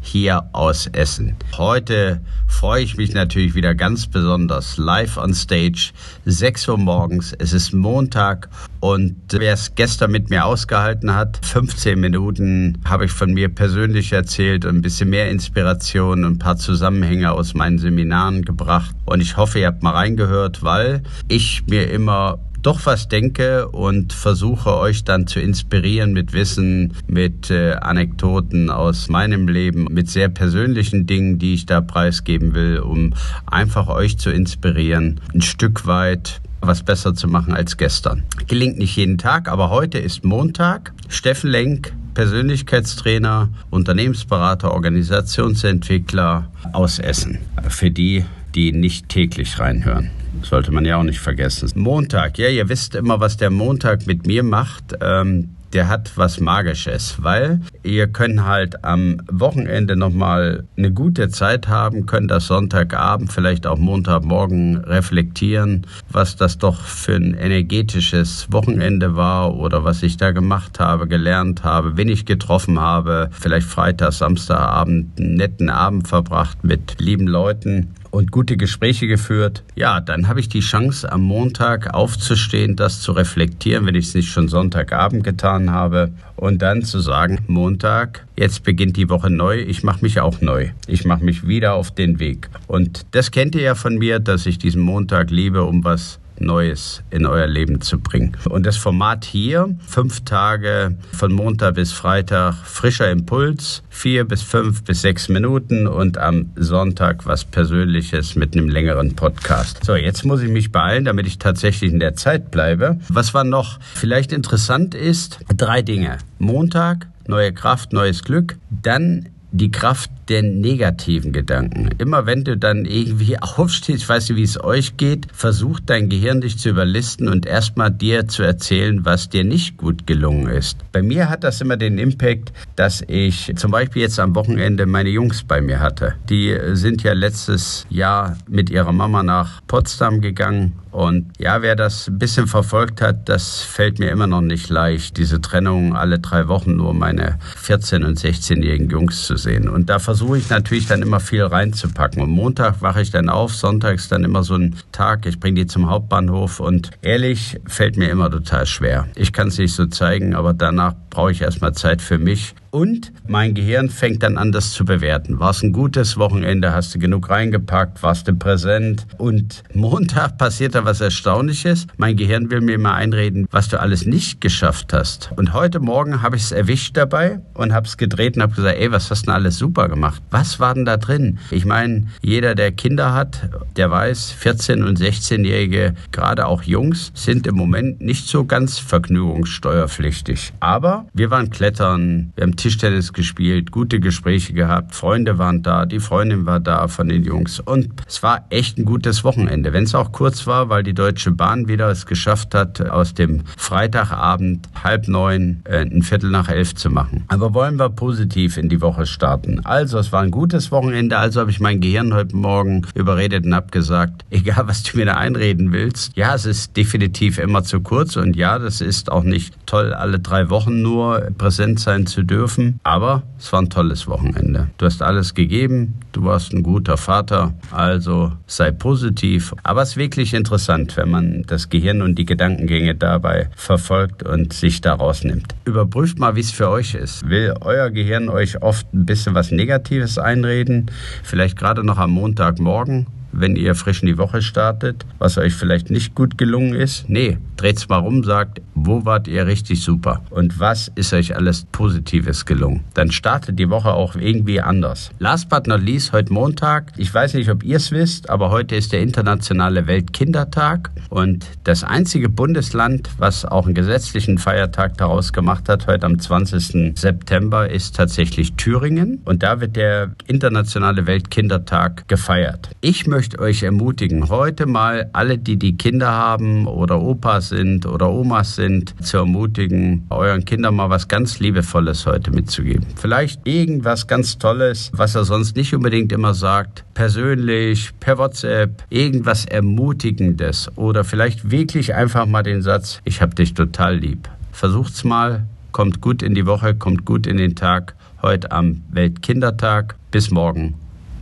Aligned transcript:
hier 0.00 0.48
aus 0.52 0.86
Essen. 0.86 1.36
Heute 1.56 2.20
freue 2.46 2.82
ich 2.82 2.96
mich 2.96 3.14
natürlich 3.14 3.54
wieder 3.54 3.74
ganz 3.74 4.06
besonders 4.06 4.76
live 4.76 5.16
on 5.16 5.34
stage, 5.34 5.92
6 6.24 6.68
Uhr 6.68 6.78
morgens. 6.78 7.32
Es 7.38 7.52
ist 7.52 7.72
Montag 7.72 8.48
und 8.80 9.16
wer 9.30 9.54
es 9.54 9.74
gestern 9.74 10.10
mit 10.10 10.30
mir 10.30 10.44
ausgehalten 10.44 11.14
hat, 11.14 11.38
15 11.44 12.00
Minuten 12.00 12.80
habe 12.84 13.04
ich 13.04 13.12
von 13.12 13.32
mir 13.32 13.48
persönlich 13.48 14.12
erzählt 14.12 14.64
und 14.64 14.76
ein 14.76 14.82
bisschen 14.82 15.10
mehr 15.10 15.30
Inspiration 15.30 16.24
und 16.24 16.32
ein 16.34 16.38
paar 16.38 16.56
Zusammenhänge 16.56 17.32
aus 17.32 17.54
meinen 17.54 17.78
Seminaren 17.78 18.44
gebracht. 18.44 18.94
Und 19.04 19.20
ich 19.20 19.36
hoffe, 19.36 19.60
ihr 19.60 19.66
habt 19.66 19.82
mal 19.82 19.92
reingehört, 19.92 20.62
weil 20.62 21.02
ich 21.28 21.62
mir 21.66 21.90
immer 21.90 22.38
doch 22.62 22.86
was 22.86 23.08
denke 23.08 23.68
und 23.68 24.12
versuche 24.12 24.76
euch 24.76 25.04
dann 25.04 25.26
zu 25.26 25.40
inspirieren 25.40 26.12
mit 26.12 26.32
Wissen, 26.32 26.94
mit 27.06 27.50
äh, 27.50 27.72
Anekdoten 27.72 28.70
aus 28.70 29.08
meinem 29.08 29.48
Leben, 29.48 29.84
mit 29.90 30.10
sehr 30.10 30.28
persönlichen 30.28 31.06
Dingen, 31.06 31.38
die 31.38 31.54
ich 31.54 31.66
da 31.66 31.80
preisgeben 31.80 32.54
will, 32.54 32.78
um 32.78 33.14
einfach 33.46 33.88
euch 33.88 34.18
zu 34.18 34.30
inspirieren, 34.30 35.20
ein 35.34 35.42
Stück 35.42 35.86
weit 35.86 36.40
was 36.60 36.82
besser 36.82 37.14
zu 37.14 37.26
machen 37.26 37.54
als 37.54 37.76
gestern. 37.76 38.24
Gelingt 38.46 38.78
nicht 38.78 38.96
jeden 38.96 39.18
Tag, 39.18 39.48
aber 39.48 39.70
heute 39.70 39.98
ist 39.98 40.24
Montag. 40.24 40.92
Steffen 41.08 41.50
Lenk, 41.50 41.92
Persönlichkeitstrainer, 42.14 43.48
Unternehmensberater, 43.70 44.72
Organisationsentwickler 44.72 46.50
aus 46.72 46.98
Essen. 46.98 47.38
Für 47.68 47.90
die, 47.90 48.24
die 48.54 48.72
nicht 48.72 49.08
täglich 49.08 49.58
reinhören. 49.58 50.10
Sollte 50.42 50.72
man 50.72 50.84
ja 50.84 50.96
auch 50.96 51.02
nicht 51.02 51.20
vergessen. 51.20 51.70
Montag, 51.74 52.38
ja, 52.38 52.48
ihr 52.48 52.68
wisst 52.68 52.94
immer, 52.94 53.20
was 53.20 53.36
der 53.36 53.50
Montag 53.50 54.06
mit 54.06 54.26
mir 54.26 54.42
macht. 54.42 54.94
Ähm, 55.00 55.50
der 55.72 55.88
hat 55.88 56.12
was 56.16 56.40
Magisches, 56.40 57.16
weil 57.22 57.60
ihr 57.82 58.08
könnt 58.08 58.44
halt 58.44 58.84
am 58.84 59.20
Wochenende 59.30 59.96
nochmal 59.96 60.64
eine 60.76 60.92
gute 60.92 61.28
Zeit 61.28 61.68
haben, 61.68 62.06
könnt 62.06 62.30
das 62.30 62.48
Sonntagabend, 62.48 63.32
vielleicht 63.32 63.66
auch 63.66 63.78
Montagmorgen 63.78 64.78
reflektieren, 64.78 65.86
was 66.10 66.36
das 66.36 66.58
doch 66.58 66.80
für 66.80 67.14
ein 67.14 67.34
energetisches 67.34 68.48
Wochenende 68.50 69.14
war 69.14 69.54
oder 69.54 69.84
was 69.84 70.02
ich 70.02 70.16
da 70.16 70.32
gemacht 70.32 70.80
habe, 70.80 71.06
gelernt 71.06 71.62
habe, 71.62 71.96
wen 71.96 72.08
ich 72.08 72.26
getroffen 72.26 72.80
habe, 72.80 73.30
vielleicht 73.32 73.66
Freitag, 73.68 74.12
Samstagabend 74.12 75.20
einen 75.20 75.34
netten 75.36 75.70
Abend 75.70 76.08
verbracht 76.08 76.64
mit 76.64 76.96
lieben 76.98 77.28
Leuten 77.28 77.94
und 78.10 78.30
gute 78.30 78.56
Gespräche 78.56 79.06
geführt. 79.06 79.62
Ja, 79.74 80.00
dann 80.00 80.28
habe 80.28 80.40
ich 80.40 80.48
die 80.48 80.60
Chance, 80.60 81.10
am 81.10 81.22
Montag 81.22 81.92
aufzustehen, 81.94 82.76
das 82.76 83.00
zu 83.00 83.12
reflektieren, 83.12 83.86
wenn 83.86 83.94
ich 83.94 84.06
es 84.06 84.14
nicht 84.14 84.30
schon 84.30 84.48
Sonntagabend 84.48 85.24
getan 85.24 85.70
habe. 85.70 86.12
Und 86.36 86.62
dann 86.62 86.82
zu 86.82 87.00
sagen, 87.00 87.40
Montag, 87.48 88.26
jetzt 88.36 88.62
beginnt 88.62 88.96
die 88.96 89.10
Woche 89.10 89.30
neu, 89.30 89.58
ich 89.58 89.82
mache 89.82 90.02
mich 90.02 90.20
auch 90.20 90.40
neu. 90.40 90.70
Ich 90.86 91.04
mache 91.04 91.24
mich 91.24 91.46
wieder 91.46 91.74
auf 91.74 91.90
den 91.90 92.18
Weg. 92.20 92.48
Und 92.66 93.06
das 93.10 93.30
kennt 93.30 93.54
ihr 93.54 93.62
ja 93.62 93.74
von 93.74 93.96
mir, 93.96 94.20
dass 94.20 94.46
ich 94.46 94.58
diesen 94.58 94.82
Montag 94.82 95.30
liebe, 95.30 95.64
um 95.64 95.84
was 95.84 96.19
Neues 96.40 97.02
in 97.10 97.26
euer 97.26 97.46
Leben 97.46 97.80
zu 97.80 97.98
bringen. 97.98 98.36
Und 98.48 98.66
das 98.66 98.76
Format 98.76 99.24
hier, 99.24 99.74
fünf 99.86 100.24
Tage 100.24 100.96
von 101.12 101.32
Montag 101.32 101.74
bis 101.74 101.92
Freitag, 101.92 102.54
frischer 102.64 103.10
Impuls, 103.10 103.82
vier 103.90 104.24
bis 104.24 104.42
fünf 104.42 104.82
bis 104.84 105.02
sechs 105.02 105.28
Minuten 105.28 105.86
und 105.86 106.18
am 106.18 106.50
Sonntag 106.56 107.26
was 107.26 107.44
Persönliches 107.44 108.36
mit 108.36 108.54
einem 108.54 108.68
längeren 108.68 109.14
Podcast. 109.14 109.84
So, 109.84 109.94
jetzt 109.94 110.24
muss 110.24 110.42
ich 110.42 110.48
mich 110.48 110.72
beeilen, 110.72 111.04
damit 111.04 111.26
ich 111.26 111.38
tatsächlich 111.38 111.92
in 111.92 112.00
der 112.00 112.14
Zeit 112.14 112.50
bleibe. 112.50 112.98
Was 113.08 113.34
war 113.34 113.44
noch 113.44 113.78
vielleicht 113.94 114.32
interessant 114.32 114.94
ist, 114.94 115.40
drei 115.56 115.82
Dinge. 115.82 116.18
Montag, 116.38 117.06
neue 117.26 117.52
Kraft, 117.52 117.92
neues 117.92 118.24
Glück. 118.24 118.56
Dann 118.70 119.28
die 119.52 119.70
Kraft 119.70 120.10
der 120.30 120.42
negativen 120.42 121.32
Gedanken. 121.32 121.90
Immer 121.98 122.24
wenn 122.24 122.44
du 122.44 122.56
dann 122.56 122.84
irgendwie 122.84 123.36
aufstehst, 123.40 124.02
ich 124.02 124.08
weiß 124.08 124.30
nicht, 124.30 124.38
wie 124.38 124.42
es 124.44 124.62
euch 124.62 124.96
geht, 124.96 125.26
versucht 125.32 125.90
dein 125.90 126.08
Gehirn 126.08 126.40
dich 126.40 126.58
zu 126.58 126.70
überlisten 126.70 127.28
und 127.28 127.46
erstmal 127.46 127.90
dir 127.90 128.28
zu 128.28 128.42
erzählen, 128.42 129.04
was 129.04 129.28
dir 129.28 129.44
nicht 129.44 129.76
gut 129.76 130.06
gelungen 130.06 130.46
ist. 130.46 130.78
Bei 130.92 131.02
mir 131.02 131.28
hat 131.28 131.44
das 131.44 131.60
immer 131.60 131.76
den 131.76 131.98
Impact, 131.98 132.52
dass 132.76 133.02
ich 133.06 133.52
zum 133.56 133.72
Beispiel 133.72 134.02
jetzt 134.02 134.20
am 134.20 134.34
Wochenende 134.34 134.86
meine 134.86 135.10
Jungs 135.10 135.42
bei 135.42 135.60
mir 135.60 135.80
hatte. 135.80 136.14
Die 136.28 136.56
sind 136.72 137.02
ja 137.02 137.12
letztes 137.12 137.86
Jahr 137.90 138.38
mit 138.48 138.70
ihrer 138.70 138.92
Mama 138.92 139.22
nach 139.22 139.60
Potsdam 139.66 140.20
gegangen 140.20 140.80
und 140.92 141.26
ja, 141.38 141.62
wer 141.62 141.76
das 141.76 142.08
ein 142.08 142.18
bisschen 142.18 142.46
verfolgt 142.46 143.00
hat, 143.00 143.28
das 143.28 143.62
fällt 143.62 143.98
mir 144.00 144.10
immer 144.10 144.26
noch 144.26 144.40
nicht 144.40 144.68
leicht, 144.70 145.16
diese 145.18 145.40
Trennung 145.40 145.94
alle 145.94 146.18
drei 146.18 146.48
Wochen 146.48 146.76
nur 146.76 146.94
meine 146.94 147.38
14- 147.64 148.04
und 148.04 148.18
16-jährigen 148.18 148.90
Jungs 148.90 149.24
zu 149.24 149.36
sehen. 149.36 149.68
Und 149.68 149.88
da 149.88 150.00
versuche 150.00 150.19
versuche 150.20 150.36
ich 150.36 150.50
natürlich 150.50 150.86
dann 150.86 151.00
immer 151.00 151.18
viel 151.18 151.42
reinzupacken. 151.42 152.20
Und 152.22 152.28
Montag 152.28 152.82
wache 152.82 153.00
ich 153.00 153.10
dann 153.10 153.30
auf, 153.30 153.54
sonntags 153.54 154.10
dann 154.10 154.22
immer 154.22 154.42
so 154.42 154.54
ein 154.54 154.76
Tag, 154.92 155.24
ich 155.24 155.40
bringe 155.40 155.60
die 155.60 155.66
zum 155.66 155.88
Hauptbahnhof 155.88 156.60
und 156.60 156.90
ehrlich 157.00 157.58
fällt 157.66 157.96
mir 157.96 158.10
immer 158.10 158.30
total 158.30 158.66
schwer. 158.66 159.06
Ich 159.16 159.32
kann 159.32 159.48
es 159.48 159.56
nicht 159.56 159.72
so 159.72 159.86
zeigen, 159.86 160.34
aber 160.34 160.52
danach 160.52 160.92
brauche 161.08 161.32
ich 161.32 161.40
erstmal 161.40 161.72
Zeit 161.72 162.02
für 162.02 162.18
mich 162.18 162.54
und 162.70 163.12
mein 163.26 163.54
Gehirn 163.54 163.90
fängt 163.90 164.22
dann 164.22 164.38
an, 164.38 164.52
das 164.52 164.72
zu 164.72 164.84
bewerten. 164.84 165.40
War 165.40 165.50
es 165.50 165.62
ein 165.62 165.72
gutes 165.72 166.16
Wochenende? 166.16 166.72
Hast 166.72 166.94
du 166.94 166.98
genug 166.98 167.30
reingepackt? 167.30 168.02
Warst 168.02 168.28
du 168.28 168.34
präsent? 168.34 169.06
Und 169.18 169.62
Montag 169.74 170.38
passiert 170.38 170.74
da 170.74 170.84
was 170.84 171.00
Erstaunliches. 171.00 171.86
Mein 171.96 172.16
Gehirn 172.16 172.50
will 172.50 172.60
mir 172.60 172.74
immer 172.74 172.94
einreden, 172.94 173.46
was 173.50 173.68
du 173.68 173.80
alles 173.80 174.06
nicht 174.06 174.40
geschafft 174.40 174.92
hast. 174.92 175.30
Und 175.36 175.52
heute 175.52 175.80
Morgen 175.80 176.22
habe 176.22 176.36
ich 176.36 176.42
es 176.42 176.52
erwischt 176.52 176.96
dabei 176.96 177.40
und 177.54 177.72
habe 177.72 177.86
es 177.86 177.96
gedreht 177.96 178.36
und 178.36 178.42
habe 178.42 178.54
gesagt, 178.54 178.78
ey, 178.78 178.92
was 178.92 179.10
hast 179.10 179.22
du 179.22 179.26
denn 179.26 179.34
alles 179.34 179.58
super 179.58 179.88
gemacht? 179.88 180.22
Was 180.30 180.60
war 180.60 180.74
denn 180.74 180.84
da 180.84 180.96
drin? 180.96 181.38
Ich 181.50 181.64
meine, 181.64 182.06
jeder, 182.22 182.54
der 182.54 182.72
Kinder 182.72 183.14
hat, 183.14 183.48
der 183.76 183.90
weiß, 183.90 184.36
14- 184.42 184.84
und 184.84 184.98
16-Jährige, 184.98 185.94
gerade 186.12 186.46
auch 186.46 186.62
Jungs, 186.62 187.12
sind 187.14 187.46
im 187.46 187.56
Moment 187.56 188.00
nicht 188.00 188.28
so 188.28 188.44
ganz 188.44 188.78
vergnügungssteuerpflichtig. 188.78 190.52
Aber 190.60 191.06
wir 191.12 191.30
waren 191.30 191.50
klettern, 191.50 192.32
wir 192.36 192.42
haben 192.44 192.56
Tischtennis 192.60 193.14
gespielt, 193.14 193.70
gute 193.70 194.00
Gespräche 194.00 194.52
gehabt, 194.52 194.94
Freunde 194.94 195.38
waren 195.38 195.62
da, 195.62 195.86
die 195.86 195.98
Freundin 195.98 196.44
war 196.44 196.60
da 196.60 196.88
von 196.88 197.08
den 197.08 197.24
Jungs 197.24 197.58
und 197.58 197.88
es 198.06 198.22
war 198.22 198.44
echt 198.50 198.76
ein 198.76 198.84
gutes 198.84 199.24
Wochenende, 199.24 199.72
wenn 199.72 199.84
es 199.84 199.94
auch 199.94 200.12
kurz 200.12 200.46
war, 200.46 200.68
weil 200.68 200.82
die 200.82 200.92
Deutsche 200.92 201.30
Bahn 201.30 201.68
wieder 201.68 201.88
es 201.88 202.04
geschafft 202.04 202.54
hat, 202.54 202.82
aus 202.82 203.14
dem 203.14 203.44
Freitagabend 203.56 204.68
halb 204.84 205.08
neun 205.08 205.62
äh, 205.64 205.86
ein 205.86 206.02
Viertel 206.02 206.28
nach 206.28 206.50
elf 206.50 206.74
zu 206.74 206.90
machen. 206.90 207.24
Aber 207.28 207.54
wollen 207.54 207.78
wir 207.78 207.88
positiv 207.88 208.58
in 208.58 208.68
die 208.68 208.82
Woche 208.82 209.06
starten. 209.06 209.64
Also 209.64 209.98
es 209.98 210.12
war 210.12 210.20
ein 210.20 210.30
gutes 210.30 210.70
Wochenende, 210.70 211.16
also 211.16 211.40
habe 211.40 211.50
ich 211.50 211.60
mein 211.60 211.80
Gehirn 211.80 212.12
heute 212.12 212.36
Morgen 212.36 212.86
überredet 212.94 213.46
und 213.46 213.54
habe 213.54 213.70
gesagt, 213.70 214.26
egal 214.30 214.68
was 214.68 214.82
du 214.82 214.98
mir 214.98 215.06
da 215.06 215.14
einreden 215.14 215.72
willst, 215.72 216.14
ja, 216.14 216.34
es 216.34 216.44
ist 216.44 216.76
definitiv 216.76 217.38
immer 217.38 217.62
zu 217.62 217.80
kurz 217.80 218.16
und 218.16 218.36
ja, 218.36 218.58
das 218.58 218.82
ist 218.82 219.10
auch 219.10 219.24
nicht 219.24 219.54
toll, 219.64 219.94
alle 219.94 220.18
drei 220.18 220.50
Wochen 220.50 220.82
nur 220.82 221.30
präsent 221.38 221.80
sein 221.80 222.06
zu 222.06 222.22
dürfen 222.22 222.49
dürfen. 222.50 222.80
Aber 222.82 223.22
es 223.38 223.52
war 223.52 223.62
ein 223.62 223.70
tolles 223.70 224.06
Wochenende. 224.06 224.68
Du 224.78 224.86
hast 224.86 225.02
alles 225.02 225.34
gegeben, 225.34 225.94
du 226.12 226.24
warst 226.24 226.52
ein 226.52 226.62
guter 226.62 226.96
Vater, 226.96 227.54
also 227.70 228.32
sei 228.46 228.70
positiv. 228.70 229.54
Aber 229.62 229.82
es 229.82 229.90
ist 229.90 229.96
wirklich 229.96 230.34
interessant, 230.34 230.96
wenn 230.96 231.10
man 231.10 231.42
das 231.46 231.68
Gehirn 231.68 232.02
und 232.02 232.16
die 232.16 232.24
Gedankengänge 232.24 232.94
dabei 232.94 233.48
verfolgt 233.56 234.22
und 234.22 234.52
sich 234.52 234.80
daraus 234.80 235.24
nimmt. 235.24 235.54
Überprüft 235.64 236.18
mal, 236.18 236.36
wie 236.36 236.40
es 236.40 236.50
für 236.50 236.68
euch 236.68 236.94
ist. 236.94 237.28
Will 237.28 237.54
euer 237.60 237.90
Gehirn 237.90 238.28
euch 238.28 238.62
oft 238.62 238.92
ein 238.92 239.06
bisschen 239.06 239.34
was 239.34 239.50
Negatives 239.50 240.18
einreden? 240.18 240.90
Vielleicht 241.22 241.56
gerade 241.56 241.84
noch 241.84 241.98
am 241.98 242.10
Montagmorgen? 242.10 243.06
Wenn 243.32 243.56
ihr 243.56 243.74
frisch 243.74 244.02
in 244.02 244.06
die 244.06 244.18
Woche 244.18 244.42
startet, 244.42 245.04
was 245.18 245.38
euch 245.38 245.54
vielleicht 245.54 245.90
nicht 245.90 246.14
gut 246.14 246.38
gelungen 246.38 246.74
ist. 246.74 247.08
Nee, 247.08 247.38
dreht's 247.56 247.88
mal 247.88 247.98
rum, 247.98 248.24
sagt, 248.24 248.60
wo 248.74 249.04
wart 249.04 249.28
ihr 249.28 249.46
richtig 249.46 249.82
super? 249.82 250.22
Und 250.30 250.58
was 250.58 250.90
ist 250.94 251.12
euch 251.12 251.36
alles 251.36 251.66
Positives 251.72 252.46
gelungen? 252.46 252.84
Dann 252.94 253.10
startet 253.10 253.58
die 253.58 253.70
Woche 253.70 253.92
auch 253.92 254.14
irgendwie 254.16 254.60
anders. 254.60 255.10
Last 255.18 255.48
but 255.48 255.66
not 255.66 255.82
least, 255.82 256.12
heute 256.12 256.32
Montag. 256.32 256.92
Ich 256.96 257.12
weiß 257.12 257.34
nicht, 257.34 257.50
ob 257.50 257.62
ihr 257.62 257.76
es 257.76 257.90
wisst, 257.92 258.30
aber 258.30 258.50
heute 258.50 258.76
ist 258.76 258.92
der 258.92 259.00
internationale 259.00 259.86
Weltkindertag. 259.86 260.90
Und 261.10 261.46
das 261.64 261.84
einzige 261.84 262.28
Bundesland, 262.28 263.10
was 263.18 263.44
auch 263.44 263.66
einen 263.66 263.74
gesetzlichen 263.74 264.38
Feiertag 264.38 264.96
daraus 264.96 265.32
gemacht 265.32 265.68
hat, 265.68 265.86
heute 265.86 266.06
am 266.06 266.18
20. 266.18 266.98
September, 266.98 267.68
ist 267.68 267.96
tatsächlich 267.96 268.54
Thüringen. 268.54 269.20
Und 269.24 269.42
da 269.42 269.60
wird 269.60 269.76
der 269.76 270.12
internationale 270.26 271.06
Weltkindertag 271.06 272.08
gefeiert. 272.08 272.70
Ich 272.80 273.06
möchte 273.06 273.19
euch 273.38 273.62
ermutigen, 273.62 274.28
heute 274.28 274.66
mal 274.66 275.10
alle, 275.12 275.38
die 275.38 275.58
die 275.58 275.76
Kinder 275.76 276.10
haben 276.10 276.66
oder 276.66 277.00
Opas 277.00 277.50
sind 277.50 277.86
oder 277.86 278.10
Omas 278.10 278.56
sind, 278.56 278.94
zu 279.04 279.18
ermutigen, 279.18 280.06
euren 280.10 280.44
Kindern 280.44 280.76
mal 280.76 280.90
was 280.90 281.08
ganz 281.08 281.38
Liebevolles 281.38 282.06
heute 282.06 282.30
mitzugeben. 282.30 282.86
Vielleicht 282.96 283.46
irgendwas 283.46 284.06
ganz 284.06 284.38
Tolles, 284.38 284.90
was 284.94 285.14
er 285.14 285.24
sonst 285.24 285.56
nicht 285.56 285.74
unbedingt 285.74 286.12
immer 286.12 286.34
sagt, 286.34 286.84
persönlich, 286.94 287.90
per 288.00 288.18
WhatsApp, 288.18 288.84
irgendwas 288.90 289.44
Ermutigendes 289.44 290.70
oder 290.76 291.04
vielleicht 291.04 291.50
wirklich 291.50 291.94
einfach 291.94 292.26
mal 292.26 292.42
den 292.42 292.62
Satz, 292.62 293.00
ich 293.04 293.20
hab 293.20 293.36
dich 293.36 293.54
total 293.54 293.96
lieb. 293.96 294.28
Versucht's 294.52 295.04
mal, 295.04 295.46
kommt 295.72 296.00
gut 296.00 296.22
in 296.22 296.34
die 296.34 296.46
Woche, 296.46 296.74
kommt 296.74 297.04
gut 297.04 297.26
in 297.26 297.36
den 297.36 297.54
Tag, 297.54 297.94
heute 298.22 298.50
am 298.52 298.82
Weltkindertag. 298.90 299.96
Bis 300.10 300.30
morgen, 300.30 300.74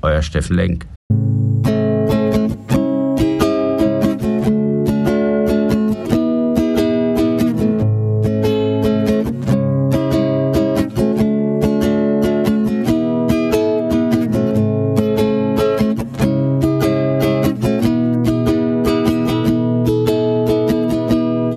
euer 0.03 0.23
Steffen 0.23 0.57
Lenk. 0.57 0.87